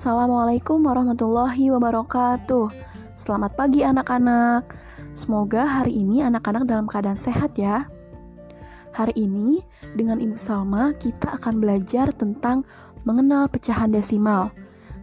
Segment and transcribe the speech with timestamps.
[0.00, 2.72] Assalamualaikum warahmatullahi wabarakatuh.
[3.12, 4.72] Selamat pagi anak-anak.
[5.12, 7.84] Semoga hari ini anak-anak dalam keadaan sehat ya.
[8.96, 9.60] Hari ini
[10.00, 12.64] dengan Ibu Salma kita akan belajar tentang
[13.04, 14.48] mengenal pecahan desimal.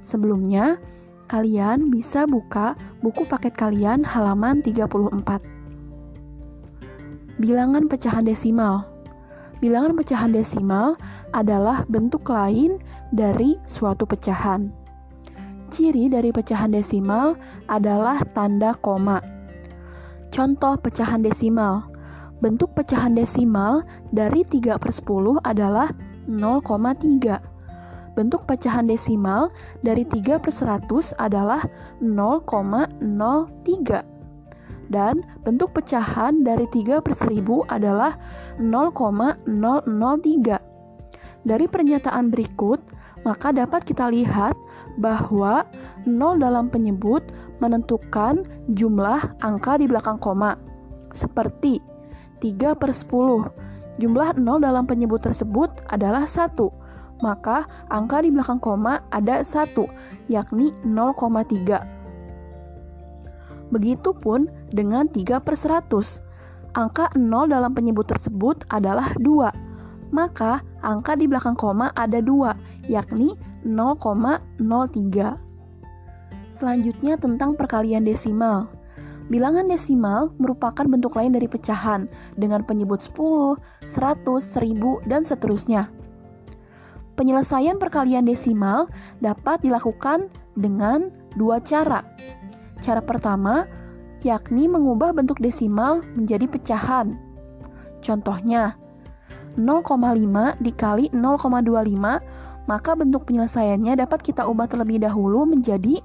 [0.00, 0.80] Sebelumnya,
[1.28, 2.72] kalian bisa buka
[3.04, 5.44] buku paket kalian halaman 34.
[7.36, 8.88] Bilangan pecahan desimal.
[9.60, 10.96] Bilangan pecahan desimal
[11.36, 12.80] adalah bentuk lain
[13.12, 14.85] dari suatu pecahan.
[15.66, 17.34] Ciri dari pecahan desimal
[17.66, 19.18] adalah tanda koma.
[20.30, 21.82] Contoh pecahan desimal.
[22.38, 23.80] Bentuk pecahan desimal
[24.12, 25.88] dari 3 per 10 adalah
[26.28, 27.40] 0,3.
[28.16, 29.50] Bentuk pecahan desimal
[29.82, 31.62] dari 3 per 100 adalah
[31.98, 34.04] 0,03.
[34.86, 38.14] Dan bentuk pecahan dari 3 per 1000 adalah
[38.62, 40.62] 0,003.
[41.46, 42.80] Dari pernyataan berikut,
[43.26, 44.54] maka dapat kita lihat
[44.96, 45.64] bahwa
[46.04, 47.22] 0 dalam penyebut
[47.60, 50.56] menentukan jumlah angka di belakang koma.
[51.12, 51.80] Seperti
[52.40, 53.48] 3 per 10.
[53.96, 56.52] Jumlah 0 dalam penyebut tersebut adalah 1.
[57.24, 59.72] Maka angka di belakang koma ada 1,
[60.28, 61.80] yakni 0,3.
[63.72, 66.20] Begitupun dengan 3 per 100.
[66.76, 69.66] Angka 0 dalam penyebut tersebut adalah 2
[70.14, 72.54] maka angka di belakang koma ada dua,
[72.86, 73.34] yakni
[73.66, 75.34] 0,03.
[76.48, 78.70] Selanjutnya tentang perkalian desimal.
[79.26, 82.06] Bilangan desimal merupakan bentuk lain dari pecahan
[82.38, 83.58] dengan penyebut 10,
[83.90, 85.90] 100, 1000, dan seterusnya.
[87.18, 88.86] Penyelesaian perkalian desimal
[89.18, 92.06] dapat dilakukan dengan dua cara.
[92.84, 93.66] Cara pertama,
[94.22, 97.18] yakni mengubah bentuk desimal menjadi pecahan.
[98.04, 98.78] Contohnya,
[99.56, 102.20] 0,5 dikali 0,25
[102.66, 106.02] maka bentuk penyelesaiannya dapat kita ubah terlebih dahulu menjadi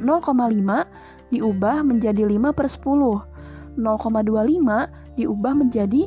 [0.00, 6.02] 0,5 diubah menjadi 5 per 10 0,25 diubah menjadi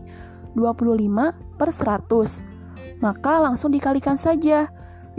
[0.58, 2.52] 25 per 100
[3.02, 4.70] maka langsung dikalikan saja.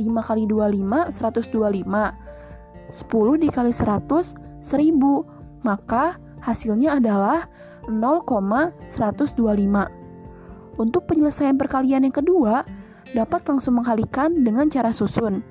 [0.00, 7.44] 5 kali 25 125 10 dikali 100 1000 maka hasilnya adalah
[7.92, 12.64] 0,125 untuk penyelesaian perkalian yang kedua,
[13.10, 15.42] dapat langsung mengkalikan dengan cara susun.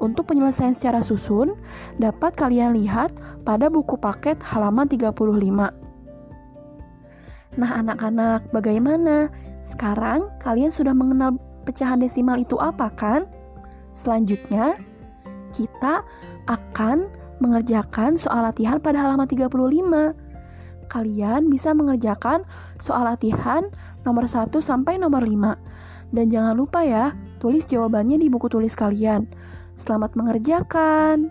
[0.00, 1.54] Untuk penyelesaian secara susun,
[2.00, 3.12] dapat kalian lihat
[3.44, 5.12] pada buku paket halaman 35.
[7.60, 9.28] Nah, anak-anak, bagaimana?
[9.60, 11.36] Sekarang kalian sudah mengenal
[11.68, 13.28] pecahan desimal itu apa kan?
[13.92, 14.80] Selanjutnya,
[15.52, 16.00] kita
[16.48, 17.12] akan
[17.44, 19.50] mengerjakan soal latihan pada halaman 35
[20.90, 22.42] kalian bisa mengerjakan
[22.82, 23.70] soal latihan
[24.02, 25.54] nomor 1 sampai nomor 5.
[26.10, 29.30] Dan jangan lupa ya, tulis jawabannya di buku tulis kalian.
[29.78, 31.30] Selamat mengerjakan.